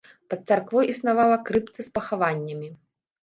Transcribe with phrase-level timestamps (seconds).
[0.33, 2.73] Пад царквой існавала крыпта з пахаваннямі.